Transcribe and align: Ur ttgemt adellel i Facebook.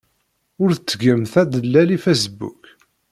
Ur 0.63 0.69
ttgemt 0.73 1.33
adellel 1.41 1.89
i 1.95 1.97
Facebook. 2.05 2.63